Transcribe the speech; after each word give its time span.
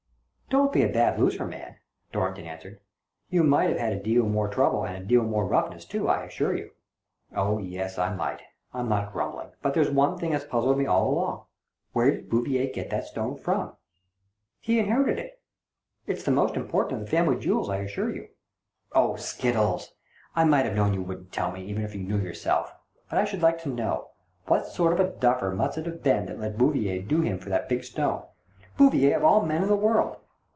*' 0.51 0.51
Don't 0.51 0.73
be 0.73 0.83
a 0.83 0.89
bad 0.89 1.17
loser, 1.17 1.45
man!" 1.45 1.77
Dorrington 2.11 2.43
answered." 2.43 2.81
You 3.29 3.41
might 3.41 3.69
have 3.69 3.77
had 3.79 3.93
a 3.93 4.03
deal 4.03 4.25
more 4.27 4.49
trouble 4.49 4.83
and 4.83 4.97
a 5.01 5.07
deal 5.07 5.23
more 5.23 5.45
roughness 5.45 5.85
too, 5.85 6.09
I 6.09 6.25
assure 6.25 6.53
you."" 6.53 6.71
Oh 7.33 7.59
yes, 7.59 7.95
so 7.95 8.01
I 8.01 8.13
might. 8.13 8.41
I'm 8.73 8.89
not 8.89 9.13
grumbling. 9.13 9.51
But 9.61 9.73
there's 9.73 9.89
one 9.89 10.17
thing 10.17 10.33
has 10.33 10.43
puzzled 10.43 10.77
me 10.77 10.85
all 10.85 11.07
along. 11.09 11.45
Where 11.93 12.11
did 12.11 12.29
Bouvier 12.29 12.67
get 12.73 12.89
that 12.89 13.05
stone 13.05 13.37
from?"" 13.37 13.77
He 14.59 14.77
inherited 14.77 15.19
it. 15.19 15.39
It's 16.05 16.23
the 16.23 16.31
most 16.31 16.57
important 16.57 16.99
of 16.99 16.99
the 17.05 17.11
family 17.15 17.39
jewels, 17.39 17.69
I 17.69 17.77
assure 17.77 18.09
you." 18.11 18.27
"Oh, 18.93 19.15
skittles! 19.15 19.93
I 20.35 20.43
might 20.43 20.65
have 20.65 20.75
known 20.75 20.93
you 20.93 21.01
wouldn't 21.01 21.31
tell 21.31 21.53
me, 21.53 21.63
even 21.63 21.83
if 21.85 21.95
you 21.95 22.03
knew 22.03 22.19
yourself. 22.19 22.73
But 23.09 23.19
I 23.19 23.23
should 23.23 23.41
like 23.41 23.61
to 23.63 23.69
know. 23.69 24.09
What 24.47 24.67
sort 24.67 24.91
of 24.91 24.99
a 24.99 25.11
duffer 25.17 25.51
must 25.51 25.77
it 25.77 25.85
have 25.85 26.03
been 26.03 26.25
that 26.25 26.41
let 26.41 26.57
Bouvier 26.57 27.01
do 27.03 27.21
him 27.21 27.39
for 27.39 27.47
that 27.47 27.69
big 27.69 27.85
stone— 27.85 28.23
Bouvier 28.77 29.15
of 29.15 29.23
all 29.23 29.45
men 29.45 29.63
in 29.63 29.69
the 29.69 29.77
world 29.77 30.17